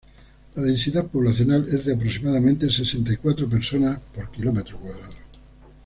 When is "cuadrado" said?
4.79-5.13